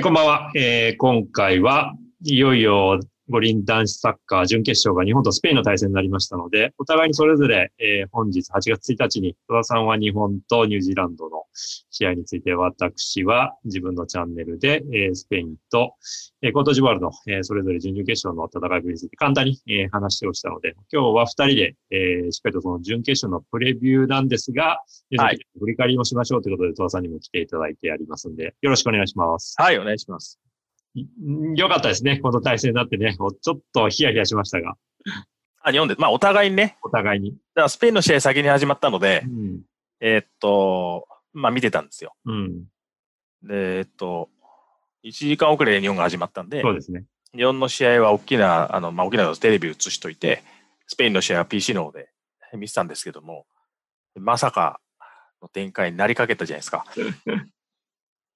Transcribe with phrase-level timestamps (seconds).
[0.00, 0.96] えこんばんは、えー。
[0.96, 1.92] 今回は
[2.24, 2.98] いよいよ
[3.30, 15.94] 五輪男子サッカー準決勝が日本とスペインの対戦になりましたので、お互いにそれぞれ、えー、本日8月1日に、戸田さんは日本とニュージーランドの試合について、私は自分のチャンネルで、えー、スペインと、
[16.42, 24.82] えー、コートジボワールの、えー、それぞれ準々決勝の戦いぶりについて簡単に、えー、話をしたので、今日は2人で、えー、しっかりとその準決勝のプレビューなんですが、
[25.18, 29.54] はい、振り返りもしましょうということで、戸田さんにも来ていただいてありますんで、よろしくお願いします。
[29.58, 30.49] はい、お願いします。
[30.94, 32.18] よかったですね。
[32.18, 34.74] この対戦になってね、ちょっとヒヤヒヤしましたが。
[35.62, 36.78] あ、日本で、まあお互いにね。
[36.82, 37.32] お互いに。
[37.32, 39.60] だからスペインの試合先に始まったので、うん、
[40.00, 42.14] えー、っと、まあ見てたんですよ。
[42.24, 42.64] うん、
[43.42, 44.30] で、えー、っと、
[45.04, 47.04] 1時間遅れで日本が始まったんで、そうですね。
[47.34, 50.42] 日本の試合は大きな、あの、まあ大きなテレビ映しといて、
[50.86, 52.10] スペインの試合は PC の方で
[52.54, 53.46] 見てたんですけども、
[54.16, 54.80] まさか
[55.40, 56.84] の展開になりかけたじゃないですか。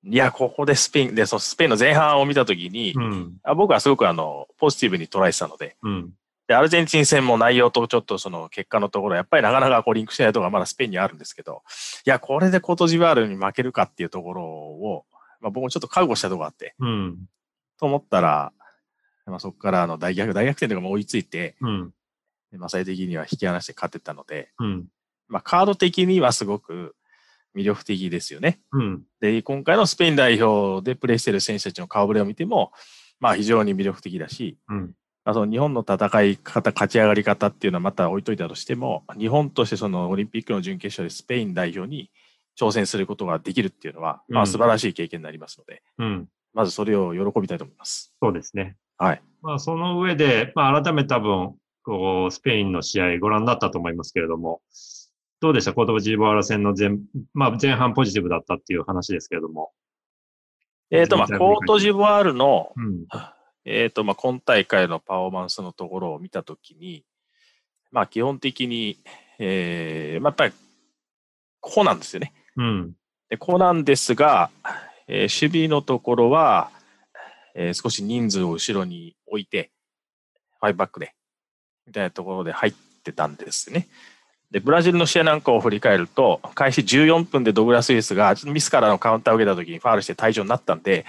[0.06, 6.10] いや、ここでスペイン、で、そのスペインの前半を見たときに、うん、あ僕はすごくあの、ポジティブに捉えてたので、うん、
[6.46, 11.62] で、アルゼンチン戦も内容とちょっとその結果のところ、やっぱりなかなかこうリンクしないところがまだスペインにあるんですけど、
[12.06, 15.04] いや、これでコートジバールに負けるかっていうところを、
[15.40, 17.18] まあ僕もちょっと覚悟したところがあって、うん、
[17.78, 18.52] と思ったら、
[19.24, 21.92] まあそこからあの大逆、大逆転とかも追いついて、うん、
[22.58, 24.84] まあ最終的には引き離して勝ってたので、うん、
[25.28, 26.94] まあカード的にはすごく、
[27.54, 28.60] 魅力的ですよね。
[28.72, 32.72] うん、で、今回のスペイン代表でプレーしている選手たちの顔ぶれを見ても、
[33.20, 42.10] まあ非常に魅力的だし、うん、まあ、その日本の戦い方、勝ち上がり方っていうのはまた置いといたとしても、日本としてそのオリンピックの準決勝でスペイン代表に
[42.60, 48.14] 挑戦することができるっていうのは、まあ素晴らしい経験になりますので、うん、まずそれを喜びたいと思います。
[48.22, 48.76] そうですね。
[48.98, 49.22] はい。
[49.42, 54.62] まあその上で、まあ改めて多分、こう、スペインの試合ご覧になったと思いますけれども、
[55.40, 55.72] どうでした？
[55.72, 56.90] コートジボワール戦の前、
[57.32, 59.72] まあ、前半ポジティブだったっていう話ですけれども。
[60.90, 63.06] えっ、ー、と、まあ、コートジボワールの、うん、
[63.64, 67.04] えっ、ー、と、まあ、今大会のパフォーマンスのところを見たときに、
[67.90, 68.98] まあ、基本的に、
[69.38, 70.52] えー、まあ、やっぱり、
[71.60, 72.32] こうなんですよね。
[72.56, 72.96] うん。
[73.28, 74.50] で、こうなんですが、
[75.06, 76.70] えー、守備のところは、
[77.54, 79.70] えー、少し人数を後ろに置いて、
[80.60, 81.14] ファイブバックで、
[81.86, 83.88] みたいなところで入ってたんですね。
[84.54, 91.04] で、ブラジルの試合なんかを振り返ると、開始14分でドグラス・イエスがミスからのカウンターを受けた時にファールして退場になったんで、うん、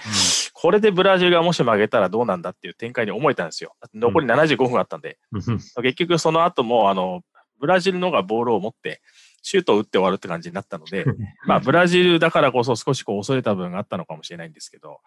[0.52, 3.76] これでブラジルがもし負けたらどうなんだっていう展開に思えたんですよ。
[3.94, 5.18] 残り75分あったんで。
[5.30, 7.20] うん、結局その後も、あの、
[7.60, 9.00] ブラジルのがボールを持って、
[9.42, 11.04] シュートを打って終わるって感じになったので、
[11.46, 14.98] まあ、ブラジルだからこそ少しこう恐れた部分があったのかもしれないんですけど、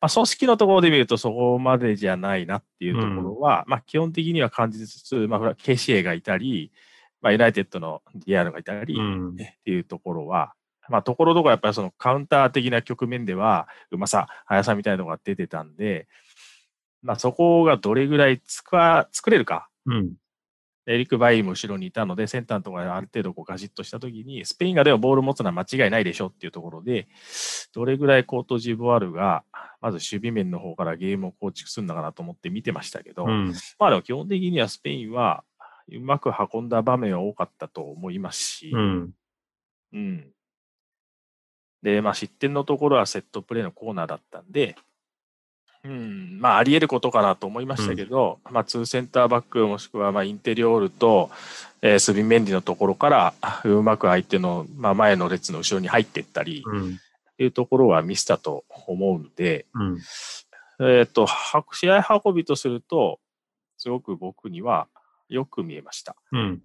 [0.00, 6.70] まあ、組織のところで見るとそこまでじゃないなっていうところは、うん、まあ、基本的には感じつつ、まあ、ケシエがいたり、
[7.20, 9.34] まあ、ユナイテッドの DR がいたり、うん、っ
[9.64, 10.54] ていうところは、
[10.88, 16.06] まあ、ところどころやっぱりそのカウンター的な局面では、うまさ、速さみたいなのが出てたんで、
[17.02, 19.68] まあ、そこがどれぐらいつか作れるか。
[19.86, 20.12] うん、
[20.86, 27.08] エリック・バイも後ろにいたので、センターのところである程度こうガジッとしたときに、スペインがでもボール持つのは間違いないでしょっていうところで、
[27.74, 29.44] どれぐらいコートジボワールが、
[29.82, 35.44] まず守備面の方からゲームを構築するのかなと思って見てましたけど、うん、まあでも基本的にはスペインは、
[35.92, 39.10] うまく運んだ場面は多かったと思いますし、うん。
[39.92, 40.26] うん、
[41.82, 44.76] で、まあ、失点のところはセットプレーのコーナーだったんで、
[45.84, 51.30] うん、まあ、あり得ることかなと思いましたけど、うん、まあ、ツーセンターバックもしくは、まあ、インテリオールと、
[51.80, 53.34] えー、スビメンディのところから、
[53.64, 56.98] うまく相手の、まあ、前の列の後ろに入っていったり、うん、
[57.38, 59.98] いうところはミスったと思うんで、うん、
[60.80, 61.28] えっ、ー、と、
[61.72, 63.20] 試合運びとすると、
[63.76, 64.88] すごく僕には、
[65.28, 66.16] よく見えました。
[66.32, 66.62] うん、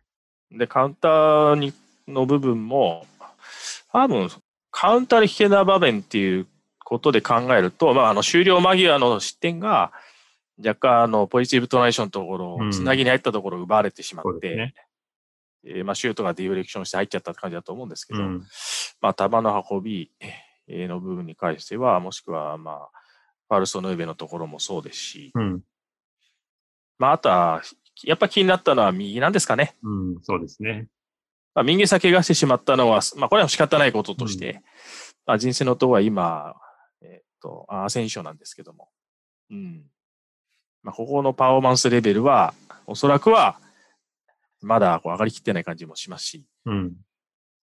[0.52, 1.74] で、カウンターに
[2.08, 3.06] の部分も、
[3.92, 4.30] 多分、
[4.72, 6.48] カウンターで危険な場面っていう
[6.80, 9.92] ことで考えると、まあ、あの終了間際の失点が、
[10.58, 14.74] 若干あのポジティブトライションのところ、つなぎに入ったところを奪われてしまって、ね。
[15.66, 18.44] えー、まあ、シュートがディフレクションして入っちゃったって感じだと思うんですけど、うん、
[19.02, 20.12] まあ、球の運び
[20.68, 22.90] の部分に関しては、もしくは、まあ、
[23.50, 25.62] ファルソノイベのところもそうですし、うん、
[27.00, 27.62] まあ、あとは
[28.04, 29.76] やっぱ気になったのは右なんですかね。
[29.84, 30.88] うん、そうですね。
[31.56, 34.62] まあ、右先がしてしまったのは、まあ、これは仕方ないこととして、うん、
[35.28, 36.56] まあ、人生のとは今、
[37.02, 38.90] えっ、と、アセンションなんですけども。
[39.52, 39.84] うん。
[40.82, 42.54] まあ、ここのパフォーマンスレベルは、
[42.88, 43.60] おそらくは、
[44.62, 46.46] まだこう上がりきってない感じもしますし。
[46.66, 46.94] うん。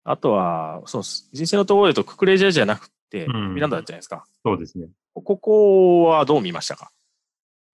[0.05, 4.27] あとは、そう人生のところでとククレジャーじゃなくて、うん、ミランダじゃないですか。
[4.43, 4.89] そうですね。
[5.15, 6.91] ここはどう見ましたか？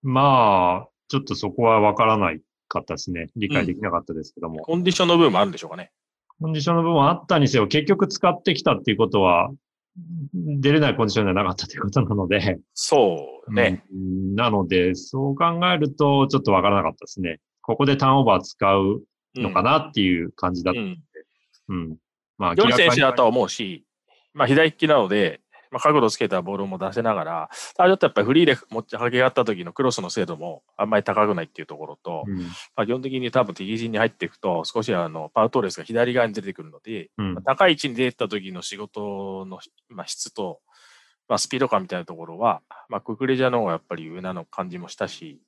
[0.02, 3.28] まあ、ちょっとそこはわからないかったですね。
[3.36, 4.56] 理解できなかったですけども。
[4.56, 5.90] うん、コンディションの部分もあるんでしょうかね。
[6.40, 9.50] コンディションの部分はあったにせよ、結局使ってきたっていうことは、
[10.34, 12.58] 出れないコンディションではなかったということなので。
[12.74, 13.84] そうね。
[13.92, 17.40] うん、なので、そう考えると、ちょっとわからなかったですね。
[17.62, 19.02] ここでターンオーバー使う
[19.36, 20.96] のかなっていう感じだったので。
[21.68, 21.76] うん。
[21.76, 21.96] うん、
[22.38, 23.84] まあ、ギョリ選手だとは思うし、
[24.32, 25.40] まあ、左利きなので、
[25.74, 40.60] まあ、角度つけたボールも出せながら、ただちょっとやっぱりフリーで持ち上げがった時のクロスの精度もあんまり高くないっていうところと、うん、まあ、基本的に多分敵陣に入っていくと、少しあのパウトーレスが左側に出てくるので、うん、まあ、高い位置に出た時の仕事の、まあ、質と、
[41.28, 45.40] まあ、スピード感みたいなところは、まあ、ククレジャーの方がやっぱり上なの感じもしたし、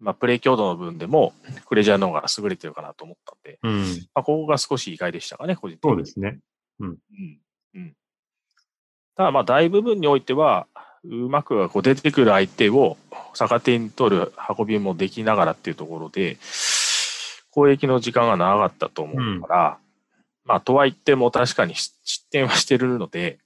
[0.00, 1.32] まあ、プレー強度の部分でも、
[1.66, 3.82] クレジャーの方が優れてるかなと思ったんで、うん、
[4.14, 5.90] まあ、ここが少し意外でしたかね、個人的に。
[5.90, 6.40] そうですね。
[6.80, 6.88] うん。
[6.88, 6.98] うん。
[7.74, 7.94] うん、
[9.16, 10.66] ただ、まあ、大部分においては、
[11.04, 12.96] うまくこう出てくる相手を
[13.34, 16.38] 逆手に取る運びもできながらっていうところで、
[17.50, 19.78] 攻撃の時間が長かったと思うから、
[20.44, 23.38] うん、まあ、とは言っても確かに失点はしてるので、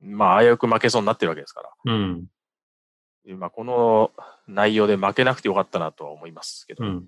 [0.00, 1.70] まあ、危うく負けそうになってるわけですから。
[1.84, 2.26] うん。
[3.36, 4.10] まあ、この
[4.46, 7.06] 内容で負けなくてよかったなとは思いますけど、うん、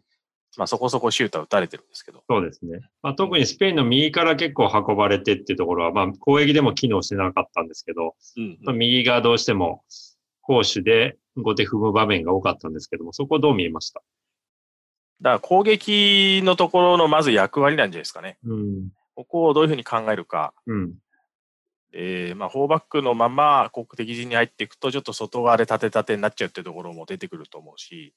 [0.56, 2.24] まあ、そこそこシューター打たれてるんですけど。
[2.28, 2.80] そうですね。
[3.02, 9.84] まあ、特にスペインの右から結構運ばれてっていうところは、まあ、攻撃でも機能してなかったんですけど、うんうん、右がどうしても
[10.42, 14.02] 攻守で後手踏む場面が多かったんですけども、そこどう見えました？
[15.20, 18.38] だから攻撃のところのまず役割なんじゃないですかね。
[18.44, 20.52] うん、ここをどういうふうに考えるか。
[20.66, 20.94] うん、
[21.92, 28.14] えー、まあ、フォーバックのまま国敵陣に入っていくと、ちょっと外側で縦立てになっちゃうっていうところも出てくると思うし、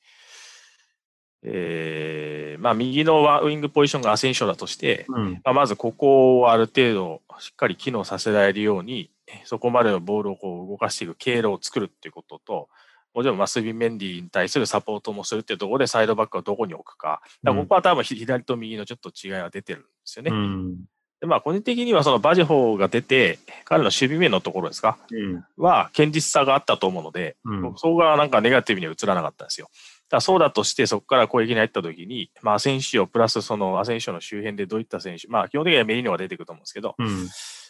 [1.46, 9.10] えー、まあ、右のウイングポジションがアセンションだとして、うん、まあ、まずここをある程度しっかり機能させられるように、
[9.46, 12.70] そこまでのボールをこう動かしていく経路を作るっていうことと、
[13.14, 17.22] もちろんマスビメンディに対するサポートもするっていうところでサイドバックをどこに置くか。
[17.44, 20.32] かここは多分左と右のちょっと違いが出てるんですよね。
[20.32, 20.78] うん
[21.24, 29.70] で、まあ、個人的にはそのバジホーが出て、彼の守備面のところですか、うん、は、堅実さがあったと思うので、うん、そこがなんかネガティブには映らなかったんですよ。
[30.10, 37.08] だそうだとして、そこから攻撃に入ったときに、まあ、アセンシオプラスそのアセンシオの周辺でどういった選手、まあ、基本的にはメリーノが出てくると思うんですけど、うん、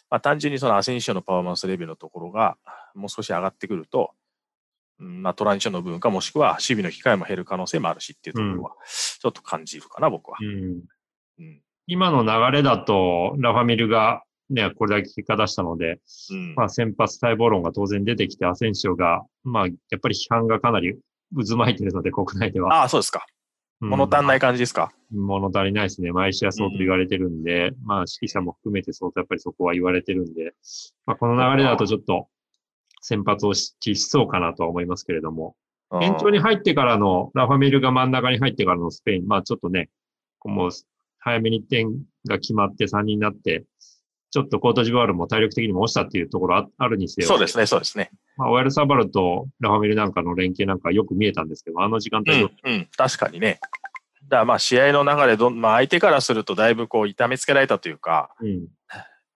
[0.09, 2.57] まあ、単純にそのアセンシオのパフォーマンスレベルのところが、
[2.95, 4.11] もう少し上がってくると、
[4.97, 10.37] まあ、トランジションの部分か、もしくは守備の機会も減る可能性もあるしっていうところは、ちょっと感じるかな、僕は。
[10.41, 10.45] う
[11.43, 11.61] ん。
[11.87, 15.99] 今の流れだと、ラファミルがね、これだけ結果出したので、
[16.31, 20.95] うん、まあ先発待望論が当然出てきて、アセンシオが、まあやっぱり批判がかなり
[21.35, 22.73] 渦巻いてるので、国内では。
[22.81, 23.25] ああ、そうですか。
[23.79, 26.11] 物足んない感じですか、うん、物足りないですね。
[26.11, 30.53] 毎試合そうと言われてるんで、うん、まあ指揮者も含めてそうとやっぱりそこは言われてるんで、
[31.05, 32.27] まあこの流れだとちょっと
[33.01, 35.55] 先発をししそうかなとは思いますけれども、
[36.01, 39.89] 延長に入ってからの、ラファミルが真ん中に入ってからのスペイン、まあちょっとね、
[40.43, 40.69] もう
[41.19, 41.91] 早めに点
[42.27, 43.65] が決まって3人になって、
[44.33, 47.27] ちょっとコートジボワールも体力的にも落ちたっていうところあるにせよ。
[47.27, 48.09] そうですね、そうですね。
[48.35, 53.59] まあ、オエルサバルとラファメルなんかの連携なんかよく見えたんですけど、あの時間帯、うん、うん、確かにね。
[54.23, 58.67] だからまあ試合の中でど、まあ、相手からするとだいぶこう痛めつけられたというか、うん、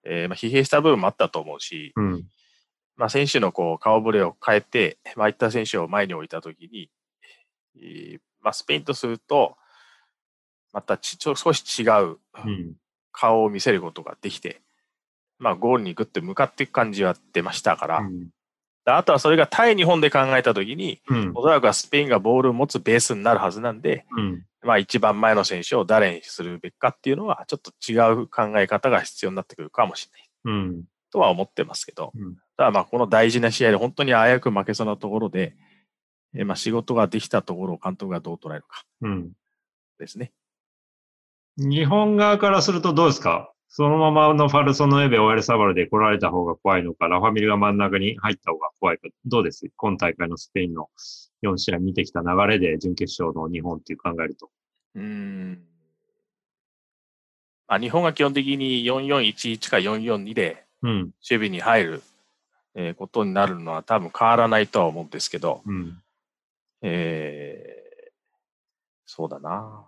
[0.04, 2.24] えー、まあ疲弊した部分もあったと思うし、うん、
[2.96, 6.90] まあ、選手のこう顔ぶれを変えて、まあ、いった選手を前に置いたときに、
[7.80, 9.56] えーまあ、スペインとすると、
[10.72, 12.18] またちょ少し違う
[13.12, 14.60] 顔を見せることができて、うん、
[15.38, 18.28] まあ、ゴールにぐっと向かっていく感じは出ましたから、うん、
[18.84, 24.04] あとはそれが対日本で考えたときに、うん、おそらくはスペインがボールを持つベースになるはずなんで、
[24.62, 30.84] まあ、一番前の選手を誰にするべきかっていうのは、ちょっと違う考え方が必要になってくるかもしれない。
[31.10, 32.12] とは思ってますけど、
[32.56, 35.54] ただまあ、この大事な試合で本当に危うく負けそうなところで、
[36.34, 38.84] えまあ、仕事ができたところを監督がどう捉えるか。
[39.98, 40.32] ですね。
[41.56, 43.52] 日本側からするとどうですか？
[43.68, 49.70] そのままのファルソノエベ、オエルサバルで来られた方が怖いのか、ラファミルが真ん中に入った方が怖いか、どうです？
[49.76, 50.88] 今大会のスペインの
[51.42, 54.50] 4試合見てきた流れで準決勝の日本っていう考えると。
[54.94, 55.62] うん。
[57.68, 62.02] まあ、日本が基本的に4411か442で守備に入る、
[62.74, 66.02] うん、えー、ことになるのは多分変わらないとは思うんですけど、うん、
[66.80, 68.10] えー、
[69.04, 69.87] そうだな。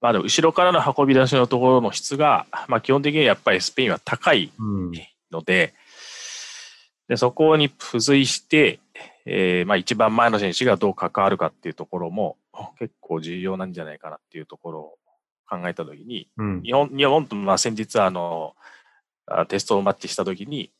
[0.00, 4.52] まあでも後ろからの運び出しのところの質が、まあ基本的にやっぱりスペインは高い
[5.30, 5.74] ので、
[7.08, 8.80] うん、でそこに付随して、
[9.26, 12.36] えー、まあ一番前の選手がどう関わるかっていうところも
[12.78, 14.98] 結構重要なんじゃないかなっていうところを
[15.48, 18.54] 考えたときに、うん、日本、日本とまあ先日あの、
[19.48, 20.70] テストマッチしたときに、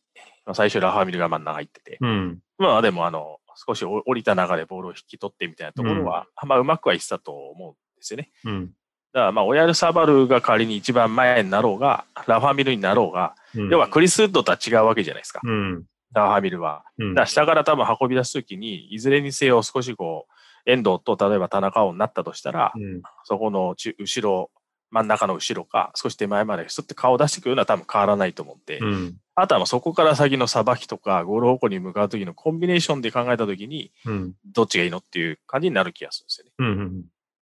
[0.47, 8.31] まあ、最初ラファーミルが真ん中入ってて、うん、まあでもあの、少し降りた中でボールを引き取ってみたいなところは、うん、まあうまくはいってたと思うんですよね。
[8.45, 8.73] うん
[9.13, 15.41] だからまあ、オヤルサバルが仮に一番前になろうが、ラファミルになろうが、うん、要はクリス・ウッドとは違うわけじゃないですか。
[15.43, 16.85] うん、ラファミルは。
[16.99, 24.51] だから下から多分運び出すときに、いずれにせよ少しこう、遠藤と例えば田中碧になったとしたら、うん、そこの後ろ、
[24.91, 36.53] 真ん中の後ろか、少し手前まで、スって顔を出していくような多分変わらないと思って、うん、あとはそこから先のさばきとか、ゴール方向に向かう時のコンビネーションで考えた時に、うん、どっちがいいのっていう感じになる気がするんですよね。
[36.59, 37.05] うん。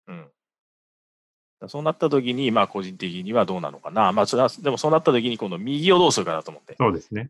[0.07, 0.27] うん
[1.67, 4.11] そうなった時に、まあ個人的にはどうなのかな。
[4.11, 6.75] まあそれは、でもそうなった時に今度右をどうするかなと思って。
[6.77, 7.29] そうですね。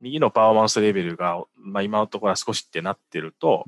[0.00, 3.64] 右のパフォーマンスレベルが、まあ、今のところは少しってなってると、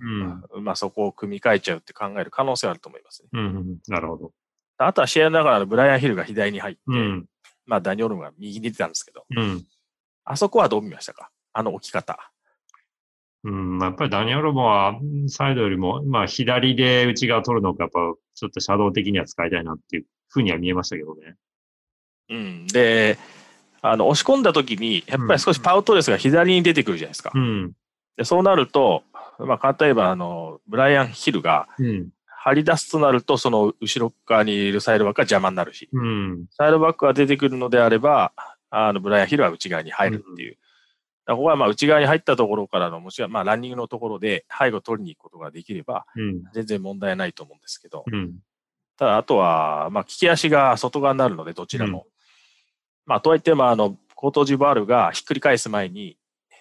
[0.54, 3.28] うん、まあ、そこを組み替えちゃうって考える可能性はあると思いますね。
[3.34, 4.32] うん、なるほど。
[4.78, 7.26] あとは試合ながらのブライアン・ヒルが左に入って、うん、
[7.66, 9.62] まあ、ダニオルムが右に出てたんですけど、うん、
[10.24, 11.30] あそこはどう見ましたか？
[11.52, 12.32] あの置き方。
[13.44, 18.00] うん、やっぱりダニオルモはサイドよりも、まあ左で内側取るのか、やっぱ
[18.34, 21.36] ちょっとシャドウ的には使いたいなっていうふうには見えましたけどね。
[22.30, 22.66] うん。
[22.66, 23.18] で、
[23.82, 27.32] あの、押し込んだ時に、やっぱり少しパウトレスが左に出てくるじゃないですか。
[27.34, 27.72] うん、
[28.16, 29.02] でそうなると、
[29.38, 31.68] まあ、例えば、あの、ブライアン・ヒルが、
[32.26, 38.32] 張り出すとなると、その後ろ側にいるサイドバックが邪魔になるし、うん、サイドバックが出てくるのであれば、
[38.70, 40.56] あの、ブライアン・ヒルは内側に入るっていう。
[41.26, 46.06] ここはまあ内側に入ったところからの、もちろんまあランニングのところで背後取りに行くことができれば、
[46.52, 48.34] 全然問題ないと思うんですけど、うん、
[48.96, 52.06] ただあとは、まあ利き足が外側になるので、どちらも。
[53.06, 56.16] まあ、とはいっても、あの、コートジボワールがひっくり返す前に、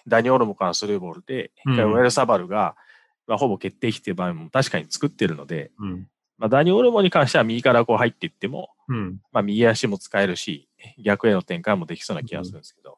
[0.08, 2.74] ダニオルモからスルーボールで、一回ウェルサバルが、
[3.26, 12.96] まあ、ほぼ決定機っていう場合も確かに作ってるので、うん、まあ、ダニオルモに関しては右からこう入っていっても、うん、まあ、右足も使えるし、逆への展開もできそうな気がするんですけど、うん、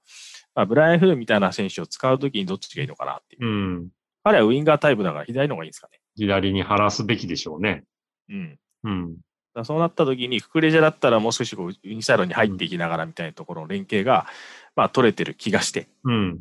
[0.54, 3.46] まあ、ブライアン・フルみたいな選手を使うときにどっちがいいのかなっていう。
[3.46, 3.88] うん、
[4.22, 6.00] 彼はウィンガータイプだから左の方がいいんですかね。
[6.16, 7.84] 左に晴らすべきでしょうね。
[8.28, 8.58] うん。
[8.84, 9.16] うん。
[9.64, 14.26] そうなった時に、ククレジャだったらもう少しこうインサイドに入っていきながらみたいなところの連携が、
[14.74, 15.88] まあ、取れてる気がして。
[16.04, 16.40] うん。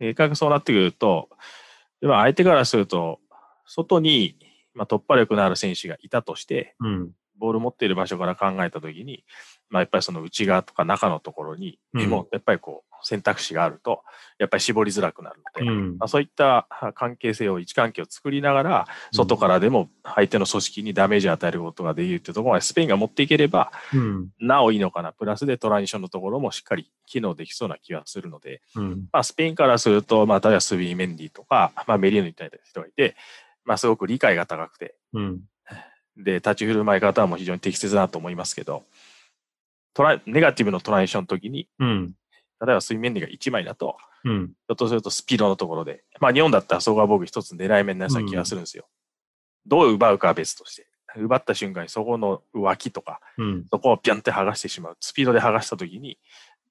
[0.00, 1.30] えー、そうなってくると、
[2.02, 3.20] まあ、相手からすると、
[3.64, 4.36] 外に、
[4.74, 9.24] まあ、突破力のある選手がいたとして、うん、ボール持っている場所から考えた時に、
[9.70, 14.02] まあ、やっぱりその内側とか中のところに、もやっぱりこう、選択肢があると、
[14.36, 25.12] やっぱり絞りづらくなるので、うん、まあ、そういった関係性を、位置関係を作りながら、外からでも相手の組織にダメージを与えることができるというところまでスペインが持っていければ、うん、なおいいのかな。
[25.12, 33.14] プラスでトランジションのところもしっかり機能できそうな気がするので、うん、まあ、スペインからすると、まあ、例えばスビー・メンディとか、まあ、メリーノみたいな人がいて、
[33.64, 34.96] まあ、すごく理解が高くて、
[36.16, 38.84] で、立ち振る舞い方も非常に適切だなと思いますけど、
[39.94, 41.68] トラネガティブのトランジションの時に、
[42.64, 48.86] 例えば水面でが1枚だと、うん、ひょっとするとスピードのところで、まあ日本だったらそこが僕一つ狙い目になりそうな気がするんですよ。
[49.64, 50.86] うん、どう奪うかは別として、
[51.16, 54.96] 奪った瞬間にそこの脇とか、うん、そこをピャンって剥がしてしまう。
[55.00, 56.18] スピードで剥がした時に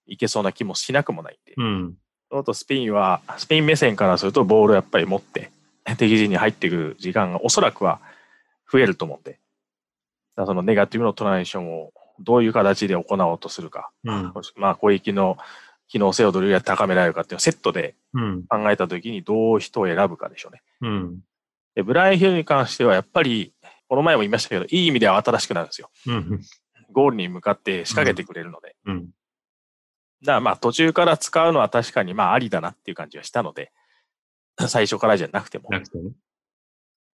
[0.07, 1.53] いけそうな気もしなくもないんで。
[1.57, 1.97] うん、
[2.29, 5.51] そのとスペインは、スペイン目線からするとボールをやっぱり持って、
[5.97, 7.99] 敵陣に入っていく時間がおそらくは
[8.71, 9.39] 増えると思うんで。
[10.37, 13.91] そのネガティブのトランジションをどういう形で行おうとするか。
[14.03, 15.37] うん、まあ攻撃の
[15.87, 17.95] 機能性をどれぐらい高められるかっていうのをセットで
[18.49, 20.61] 考えたときにどう人を選ぶかでしょうね。
[20.81, 21.19] うん、
[21.75, 23.53] でブライアン・ヒルに関してはやっぱり、
[23.87, 25.89] この前も言いましたけど、いい意味では新しくなるんですよ。
[26.07, 26.41] うん、
[26.91, 28.75] ゴールに向かって仕掛けてくれるので。
[28.85, 29.11] うん、だか
[30.33, 33.71] らまあ途中から使うのは確かにまあありだなっていう感じはしたので、
[34.67, 35.69] 最初からじゃなくても。
[35.69, 36.11] なくてね、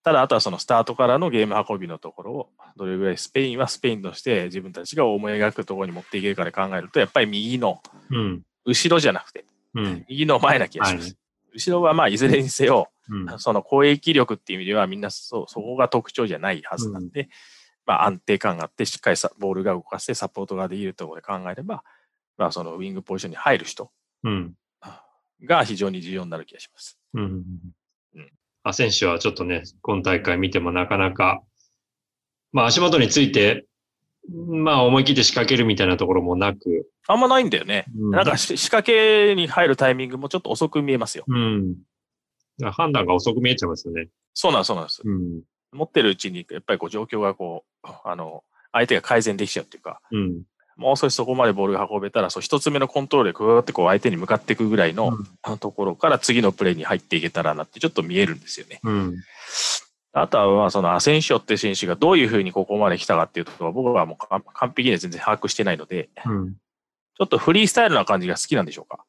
[0.03, 7.83] ただ、あとはそのスタートからのゲーム運びのところを、どれぐらいスペインはスペインとして自分たちが思い描くところに持っていけるかで考えると、やっぱり右の
[8.71, 11.05] 後ろじゃなくて、うん、右の前な気がします。
[11.05, 11.17] はい、
[11.55, 17.29] 後ろはまあいずれにせよ、うん、その攻撃力っていう意味ではみんなそそこが特徴じゃないはずなんで、うん、
[17.87, 21.83] まあ安定感があってしっかりさボールが動かしてサポートができるところで考えれば、
[22.39, 23.91] まあそのウィングポジションに入る人
[25.45, 26.99] が非常に重要になる気がします。
[27.15, 27.45] うん。
[28.15, 31.43] うん、アセンシはちょっとね、今大会見てもなかなか、
[32.53, 33.67] まあ足元について
[34.33, 36.89] まあ思い切って仕掛けるみたいなところもなく。
[37.09, 37.87] あんまないんだよね。
[37.99, 41.25] うん、なんか仕掛けに入るタイミングもちょっと遅く見えますよ。
[41.27, 41.77] うん。
[42.73, 44.09] 判断が遅く見えちゃいますよね。
[44.35, 45.03] そうなんそうなんです。
[45.05, 50.43] うん、持ってるうちに、やっぱりこう状況がこう、あの、相手が改善できちゃうっていうか、うん、
[50.77, 55.11] もう少しそこまでボールが運べたら、そう一つ目のコントロールでこうやってこう相手に向かっていくぐらいの、
[55.47, 58.81] うん、ところから次のプレーに入っていけたらなってちょっと見えるんですよね。
[58.85, 59.17] うん、
[60.13, 69.05] あとは、まあ、そのアセンシオって選手がどういうふうにここまで来たかっていうところは、僕はもう完璧には全然把握してないので、うん、ちょっとフリースタイルな感じが好きなんでしょうか？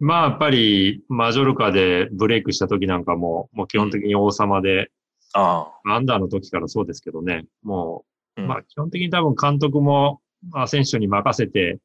[0.00, 4.88] まあ、やっぱり、マジョルカでブレイクした時なんかも、もう基本的に王様で、うん、
[5.34, 8.04] あアンダーの時からそうですけどね、も
[8.36, 10.20] うん、まあ基本的に多分監督も、
[10.50, 11.78] まあ選手に任せて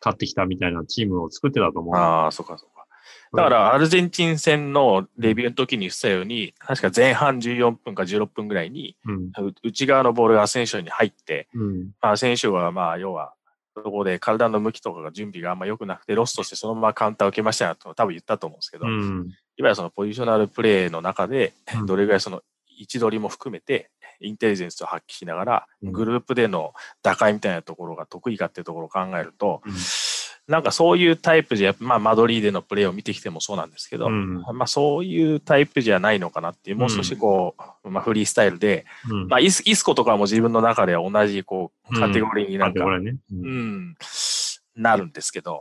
[0.00, 1.94] 勝ってきたみたいなチームを作ってたと思う。
[1.94, 2.77] ああ、そうかそうか。
[3.34, 8.96] だからアルゼンチン戦のレビューの時に言ってたように、確か前半14分か16分ぐらいに、
[9.62, 13.34] 内側のボールがアセンションに入って、うん、まあ、選手はまあ要は
[13.82, 21.52] そこで体の向きとかが準備があんま良くなくて、ロストしてそのままカウンターを受けましたよと多分言ったと思うんですけど、うん、いわゆるそのポジショナルプレーの中で、
[21.86, 22.42] どれぐらいその
[22.78, 29.72] 位置取りも含めて、インテリジェンスを発揮しながら、グループでの打開みたいなところが得意かっていうところを考えると、うん
[30.48, 43.96] なんかそういうタイプじゃ、まあ、マドリーでのプレーを見てきてもそうなんですけど、うん、まあ、そういうタイプじゃないのかなっていう、もう少しこう、うん、まあ、フリースタイルで、うん、まあイス、イスコとかも自分の中では同じこうカテゴリーになんか、ね、うん。
[44.74, 45.60] なるんですけど、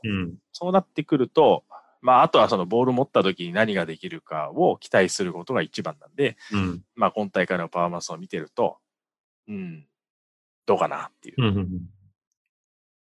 [0.54, 1.66] そうなってくると、
[2.02, 6.38] まあ、あとはそのボール持った時に何ができるかを期待することが一番なんで、
[6.96, 8.78] まあ、今大会のパフォーマンスを見てると、
[9.50, 9.86] うん、
[10.66, 11.68] どうかなっていう。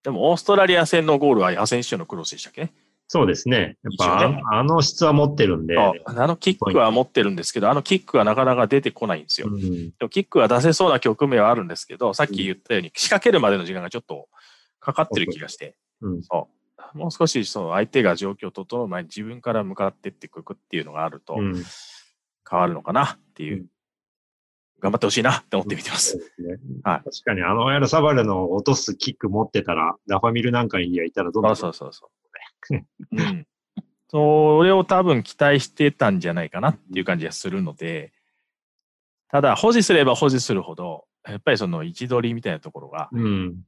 [0.10, 2.72] でも、オーストラリア戦のゴールはアセンシオのクロスでしたっけ？
[3.08, 3.78] そうですね。
[3.84, 5.78] やっぱ、ね、あの質は持ってるんで。
[5.78, 5.94] あ
[6.28, 9.48] のキックは持ってるんですけど、あのキックはなかなか出てこないんですよ。
[9.50, 14.28] うん、でもキックは出せそうな局面はあるんですけど、さっき言ったように仕掛けるまでの時間がちょっと
[14.80, 15.76] かかってる気がして。
[16.02, 16.50] うん、そ
[16.94, 16.98] う。
[16.98, 23.66] もう少しその相手が状況を整う前に自分から向かってっていくっていうのがあると変わるのかなっていう
[24.80, 26.18] 頑張ってほしいなって思って見てます。
[26.18, 26.24] ね、
[26.84, 27.10] はい。
[27.10, 31.56] 確かに、あのヤルサバルの落とすキック持ってたら、ラファミルなんかにいたらどんどん。
[31.56, 32.10] そうそうそ
[32.72, 32.76] う。
[33.12, 33.48] うん。
[34.10, 38.12] それを多分期待してたんじゃないかなっていう感じがするので、
[39.30, 43.62] ただ、保持すれば保持するほど、やっぱりその位置取りみたいなところが、うん、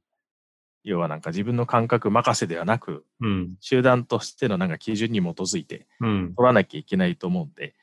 [0.83, 7.75] 要はなんか自分の感覚任せではなく、うん、集団としてのなんか基準に基づいて取らなきゃいけないと思うんで、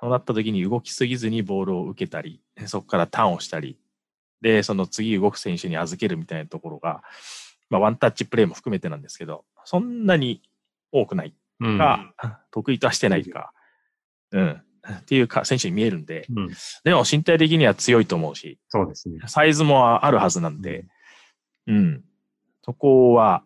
[0.00, 3.78] そうなった時に動きすぎずにボールを受けたり、そこからターンをしたり、
[4.40, 7.02] で、その次動く選手に預けるみたいなところが、
[7.70, 10.42] まあ、ワンタッチプレーも含めてなんですけど、そんなに
[10.92, 13.52] 多くないか、うん、得意とはしてないか、
[14.30, 16.48] うん、っていうか選手に見えるんで、うん、
[16.84, 19.20] でも身体的には強いと思うし、そうですね。
[19.26, 20.86] サイズもあるはずなんで、
[21.66, 22.04] うん、
[22.62, 23.42] そこは、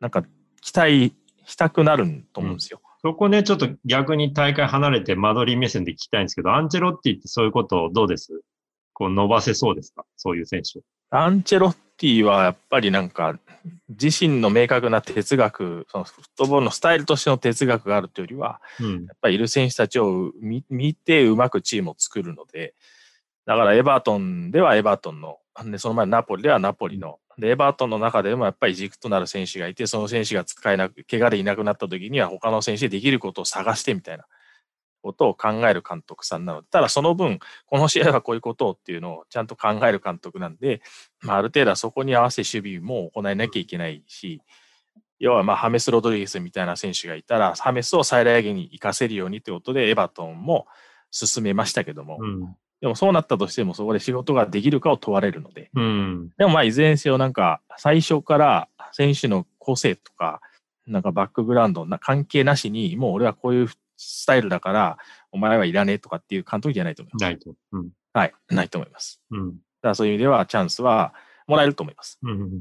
[0.00, 0.24] なんか
[0.60, 2.80] 期待したくなると思うんですよ。
[3.02, 8.42] そこね、ちょっと逆に大会離れて間取り目線で聞きたいんですけど、アンチェロッティってそういうことどうです？
[8.92, 10.04] こう伸ばせそうですか？
[10.16, 10.80] そういう選手。
[11.10, 13.38] アンチェロッティはやっぱりなんか、
[13.88, 22.74] 自身の明確な哲学、そのフットボールのスタイルとしての哲学があるというよりは、うん、やっぱりいる選手たちを見てうまくチームを作るので、
[23.46, 34.26] だからエバートンではエバートンの、でその前のナポリではナポリので、エバートンの中でもやっぱり軸となる選手がいて、その選手が使えなく、怪我でいなくなった時には他の選手でできることを探してみたいな
[35.02, 40.82] ことを考える監督さんなので、ただその分、この試合はこういうことをっていうのをちゃんと考える監督なんで、
[41.22, 44.42] まあ、ある程度はそこに合わせ守備も行えなきゃいけないし、
[45.18, 50.66] 要はまあハメス・ロドリゲスみたいな選手がいたら、ハメスを最大限に活かせるようにということで、エバートンも
[51.10, 60.40] 進めましたけども、うん、でもそうなったとしてもそこで仕事ができるかを問われるので、うん、でもまあいずれにせよなんか最初から選手の個性とか、
[60.86, 64.98] なんかバックグラウンドな関係なしに、もう俺はこういうスタイルだから、
[65.30, 67.22] お前はいらねえとかっていう監督じゃないと思います。
[67.22, 67.54] ないと。
[67.72, 69.20] うん、はい、ないと思います。
[69.30, 71.14] うん、だからそういう意味ではチャンスは
[71.46, 72.18] もらえると思います。
[72.22, 72.60] うん、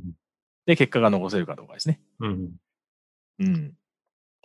[0.65, 2.01] で、結果が残せるかどうかですね。
[2.19, 2.51] うん。
[3.39, 3.73] うん。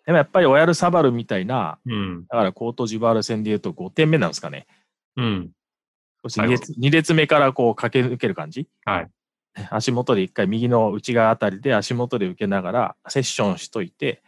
[0.07, 4.67] でもやっぱりオヤルサバルみたいな、うん、だからコートジバール戦で言うと5点目なんですかね。
[5.17, 5.51] うん。
[6.25, 8.69] そして2列 ,2 列目からこう駆け抜ける感じ？
[8.85, 9.11] はい。
[9.71, 14.23] 足元で一回右の内側あたりで足元で受けながらセッションしといて、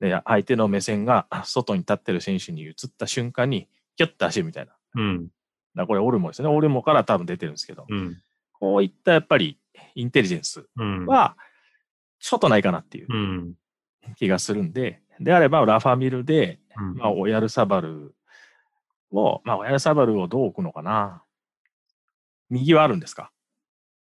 [0.00, 4.72] で相手の目線が外に立ってる選手に移った瞬間に、キュッと足みたいな。
[4.94, 5.28] うん。
[5.74, 6.48] だこれオルモですね。
[6.48, 8.16] オルモから多分出てるんですけど、うん、
[8.52, 9.58] こういったやっぱり
[9.94, 10.66] インテリジェンス
[11.06, 11.36] は、
[12.18, 13.54] ちょっとないかなっていう
[14.16, 16.60] 気がするんで、であればラファミルで、
[16.96, 18.14] まあ、オヤルサバル
[19.10, 21.22] を、まあ、オヤルサバルをどう置くのかな。
[22.52, 23.32] 右はあるんですか？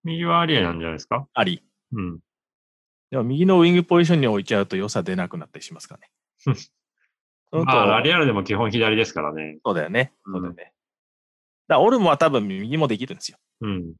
[0.03, 1.27] 右はありなんじゃないですか？
[1.33, 1.63] あり。
[1.93, 2.19] うん。
[3.11, 6.09] でも右のウィングポジションに置いちゃうと良さ出なくなったりしますかね。
[7.51, 9.57] まあ、アリアルでも基本左ですからね。
[9.65, 10.13] そうだよね。
[10.25, 10.55] そうだよね。
[10.57, 10.73] だか
[11.67, 13.37] らオルモは多分右もできるんですよ。
[13.61, 13.93] うん。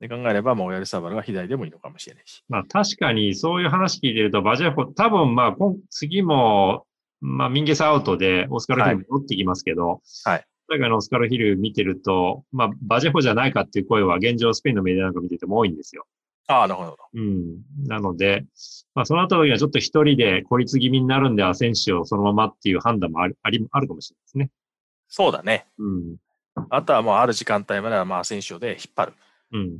[0.00, 2.44] で考えれば、もうオヤルサバルは左でもいいのかもしれないし。
[2.48, 6.86] まあ確かにそういう話聞いてると、バジャホ、多分まあ今次も、
[7.20, 10.44] まあミンゲスアウトでオスカル・ヒル戻ってきますけど、はい。
[10.68, 16.06] 海外のオスカル・ヒル見てると、まあ、バジェホじゃないかっていう声は現状スペインのメディアなんか見てても多いんですよ。
[16.48, 16.96] ああ、なるほど。
[17.14, 17.58] うん。
[17.86, 18.44] なので、
[18.94, 24.50] まあ、その後にはちょっと一人で孤立気味になるんで、アセンシをそのままっていう判断もある、あり、あるかもしれないですね。
[25.08, 25.66] そうだね。
[25.78, 26.16] うん。
[26.70, 29.12] あとはもうある時間帯までは、まあ、アセンシオで引っ張る。
[29.52, 29.78] うん、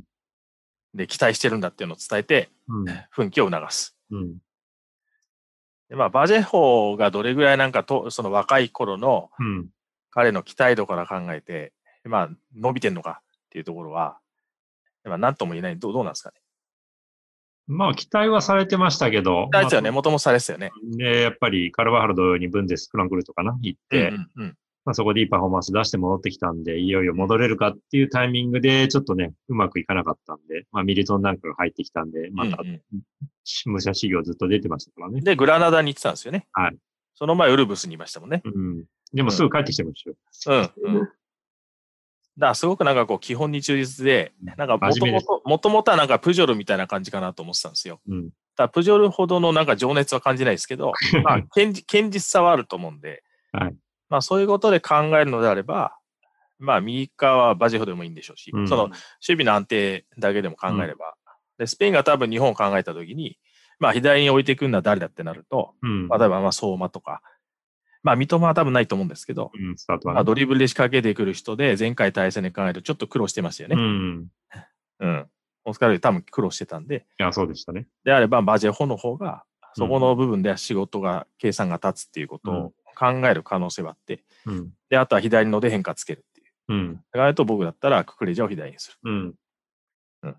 [0.93, 3.95] で、期待してるんだっていうのを伝えて、うん、奮起を促す。
[4.11, 4.37] うん、
[5.89, 9.29] でまあ、バジェホがどれぐらいなんかと、その若い頃の
[10.13, 11.73] 彼の期待度から考えて、
[12.03, 14.19] まあ、伸びてんのかっていうところは、
[15.03, 15.79] まあ、なんとも言えない。
[15.79, 16.35] どうどうなんですかね？
[17.65, 19.47] まあ、期待はされてましたけど。
[19.51, 19.89] 期待ですよね。
[19.89, 20.71] もともとされですよね。
[20.97, 32.57] で、やっぱり、カルバハル同様にブンデス、フランクフルトかな行って、うんうんうんまあ、そこでいいパフォーマンス出して戻ってきたんで、いよいよ戻れるかっていうタイミングで、ちょっとね、うまくいかなかったんで、まあ、ミリトンなんかが入ってきたんで、また、
[33.65, 35.21] 武者修行ずっと出てましたからね。
[35.21, 36.47] で、グラナダに行ってたんですよね。
[36.51, 36.75] はい。
[37.15, 38.41] その前、ウルブスにいましたもんね。
[38.43, 38.83] うん。
[39.13, 40.03] でもすぐ帰ってきてまし
[40.43, 40.71] たよ。
[40.83, 40.95] うん。
[40.95, 40.99] うん。
[41.01, 41.15] だか
[42.37, 47.99] らすごくなんかこう基本に忠実で、なんかもともと、もともとはなんかプジョルみたいな感じかなと思ってたんですよ。
[48.07, 48.29] うん。
[48.55, 53.75] だプジョルほどのなんか情熱は感じないですけど、 まあ、堅実さはあると思うんで、はい。
[54.09, 55.95] まあそういうことで考えるのであれば、
[56.59, 63.37] まあ右側はバジェホでもいいんでしょうし、うん、その守備の安定だけでも考えれば、うん、でスペインが多分日本を考えたときに、
[63.79, 67.21] まあ左に置いていくのは誰だってなると、うん、例えばまあ相馬とか、
[68.03, 73.75] まあ三笘は多分ないと思うんですけど、うん、スタートは、ね、まあ、ドリブルで仕掛けてくる人で、前回対戦で考えるとちょっと苦労してましたよね。
[73.77, 74.27] うん。
[74.99, 75.27] うん。
[75.65, 77.05] オスカル多分苦労してたんで。
[77.19, 77.87] いや、そうでしたね。
[78.03, 79.43] であれば、バジェホの方が、
[79.75, 86.53] そこの部分で仕事が、計算が立つっていうことを考える可能性はあって、うん、で、あとは左ので変化つけるっていう。
[86.69, 86.95] うん。
[86.95, 88.97] だからと僕だったら、ククレジャを左にする。
[89.03, 89.33] うん。
[90.23, 90.35] うん。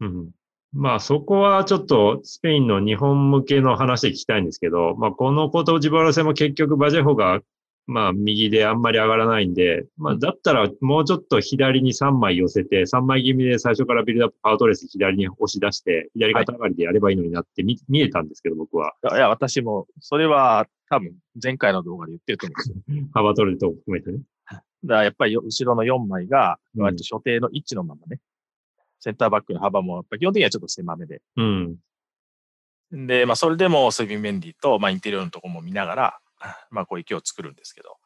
[0.00, 0.30] うん。
[0.74, 7.40] まあそこはちょっとスペインの日本向けの話で聞きたいんですけど、まあこのコートジボワール戦も結局バジェホが
[7.86, 18.94] まあ右であんまり上がらないんで、まあだったらもうちょっと左に3枚寄せて、3枚気味で最初からビルドアップパウトレス左に押し出して、左肩上がりでやればいいのになって見,、見えたんですけど、僕は。
[19.12, 23.06] いや、私も、それは多分前回の動画で言ってると思うんですよ。
[23.12, 24.20] 幅取ると含めてね。
[24.48, 28.18] だからやっぱり後ろの4枚が、割と所定の位置のままね、うん、
[29.04, 31.20] センターバックの幅もやっぱ基本的にはちょっと狭めで。
[31.36, 31.76] うん。
[32.90, 36.18] で、まあそれでもスビン・メンディと、まあインテリオのところも見ながら、
[36.70, 37.98] まあ、こう池を作るんですけど、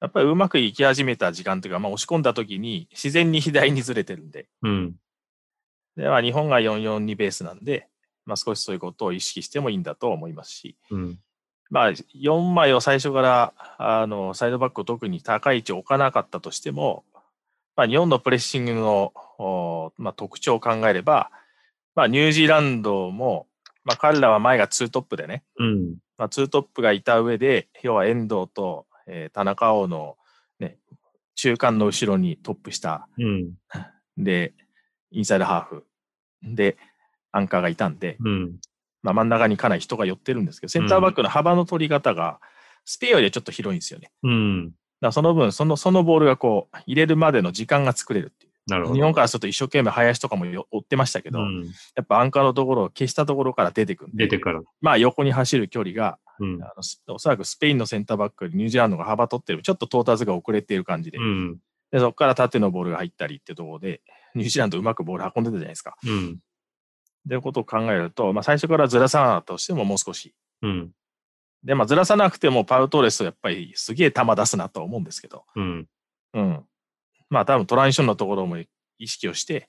[0.00, 4.96] やっぱりうまくいき始めた時間というか、まあ、押し込んだ時に自然に左にずれてるんで、うん、
[5.96, 7.88] では日本が442ベースなんで、
[8.24, 11.18] まあ、少しそういうことを意識してもいいんだと思いますし、うん、
[11.70, 17.04] まあ、4枚を最初からあのサイドバックを特に高い位置を置かなかったとしても、
[17.76, 21.30] まあ、日本のプレッシングの、まあ、特徴を考えれば、
[21.94, 23.46] まあ、ニュージーランドも、
[23.84, 30.16] まあ、彼らは前がツートップでね、うん、まあ、ツートップがいた上で、要は遠藤と、えー、田中碧の、
[30.58, 30.78] ね、
[31.34, 33.52] 中間の後ろにトップした、うん、
[34.16, 34.54] で、
[35.10, 35.84] インサイドハーフ。
[36.42, 36.76] で、
[37.32, 38.56] アンカーがいたんで、うん、
[39.02, 42.40] まあ、真ん中にかなり人が寄ってるんですけど、センターバックの幅の取り方が、
[42.84, 44.10] スペアよりはちょっと広いんですよね。
[44.22, 48.52] うん、だその分その、そのボールがこう、入れるまでの時間が作れるっていう。
[48.66, 54.60] なるほど日本からすると一生懸命林とかも追ってましたけど、うん、やっぱアンカーのところを消したところから出てくる出てから。
[54.80, 61.58] まあ横に走る距離が、うん、あのおそらくスペインのセンターバックよりニュージーランドが幅取ってる、ちょっと到達が遅れている感じで、うん、
[61.92, 64.02] でそこから縦のボールが入ったりってところで、
[64.34, 65.96] ニュージーランドうまくボール運んでたじゃないですか。
[66.04, 66.38] うん。
[67.28, 70.34] ということを考えると、まあ、最初からずらさなかったとしてももう少し。
[70.62, 70.90] うん。
[71.64, 75.86] で、まあ、ずらさなくてもパウトレスやっぱりすげえ球出すなと思うんですけど、うん。
[76.34, 76.64] うん。
[77.28, 78.58] まあ多分トランジションのところも
[78.98, 79.68] 意識をして、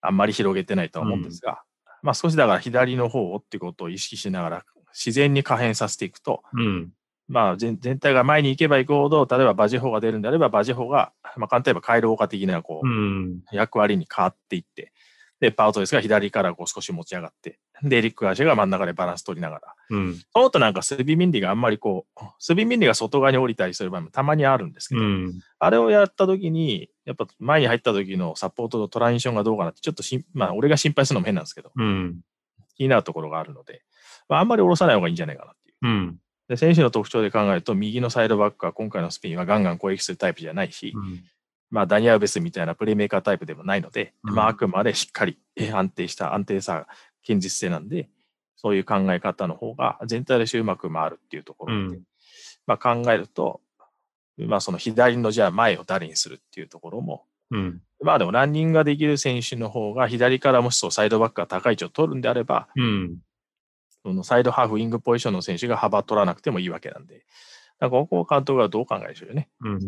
[0.00, 1.56] あんまり広げてないとは思うんですが、うん、
[2.02, 6.90] まあ少しだから左の方をってことを意識しながら自然に可変させていくと、うん、
[7.28, 14.92] まあ全体が前に行けば行くほど、例えばバジホが出るんであれば、バジホが、まあ簡単に言えば回路効果的なこう、うん、役割に変わっていって、
[15.40, 19.74] で、パウトレスが左からこう少し持ち上がって、で、エリック・ガーシェが真ん中でバランス取りながら。
[19.90, 20.14] うん。
[20.32, 32.20] そのとなんかスビミンディがあんまりこう、スビミンディが外側に降りたりする場合もたまにあるんですけど、うん、あれをやった時に、やっぱ前に入った時のサポートとトランジションがどうかなって、ちょっとしまあ俺が心配するのも変なんですけど、うん、
[32.76, 33.82] 気になるところがあるので、
[34.28, 35.76] まあ、あんまり下ろさない方がいいんじゃないかなっていう。
[35.82, 36.18] うん、
[36.48, 41.24] で選手の特徴で考えると、右のサイドバックは今回のスピンはガンガン攻撃するタイプじゃないし、うん
[41.70, 45.38] まあ、ダニアベスみたいなプレイメーカータイプでもないので、うん、まあ、あくまでしっかり
[45.72, 46.86] 安定した安定さ、
[47.26, 48.08] 堅実性なんで、
[48.56, 52.02] そういう考え方の方が全体でしてうまく回るっていうところで、うん、
[52.66, 53.60] まあ、考えると、
[54.38, 63.18] まあ、その左のじゃあ前を誰にするっていうところも、うん、まあでもランニングができる選手の方が左からもしそうサイドバックが高い位置を取るんであれば、うん、
[64.02, 67.24] そのサイドハーフ、ウィングポジションの選手が幅取らなくてもいいわけなんで、
[67.78, 69.48] だからここを監督はどう考えるでしょうね。
[69.60, 69.80] うん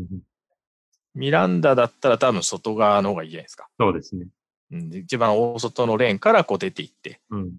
[1.17, 3.69] ミランダだったら多分外側の方がいいじゃないですか。
[3.81, 4.27] そうですね。
[4.71, 7.53] うん、一番大外のレーンからこう出ていって、うん、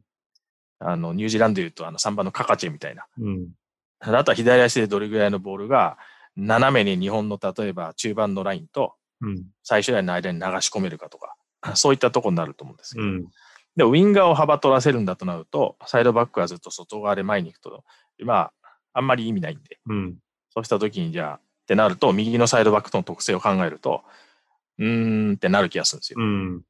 [0.79, 3.05] あのニュージーランドでいうとあの3番のカカチェみたいな。
[3.19, 3.49] うん、
[3.99, 5.97] あとは左足でどれぐらいのボールが
[6.35, 8.93] 斜めに日本の例えば中盤のラインと
[9.63, 11.35] 最初ラインの間に流し込めるかとか、
[11.75, 13.07] そういったとこになると思うんですけど。
[13.07, 13.25] うん、
[13.75, 17.83] で、ウィンガーを幅取らせるんだとなると、サイドバックはずっと外側で前に行くと、
[18.23, 18.53] まあ、
[18.93, 20.17] あんまり意味ないんで、うん、
[20.49, 24.05] そうした時にじゃあ、ってなると、右のサイドバックとの特性を考えると、
[24.79, 26.19] うーんってなる気がするんですよ。
[26.21, 26.61] うん、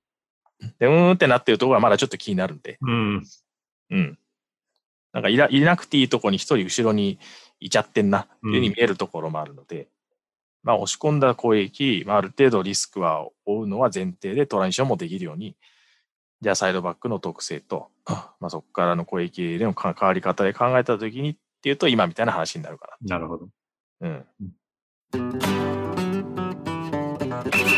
[0.79, 3.23] で、うーんってなってるところはまだちょっと気になるんで、うん。
[3.91, 4.19] うん。
[5.13, 7.19] なんかいらいなくていいとこに一人後ろに
[7.59, 9.87] いちゃってんなっていうふうに見えるところもあるので、
[10.63, 15.55] まあ、押し込んだ攻撃、まあ、ある程度リスクは負うのは前提でトランジションもできるように、
[16.41, 23.17] じゃあサイドバックの特性と、まあ、そこからの攻撃での変わり方で考えたときにっていうと、今みたいな話になるかな。
[23.17, 23.47] なるほど。
[24.01, 24.25] うん。
[25.13, 25.43] Thank
[27.71, 27.76] you.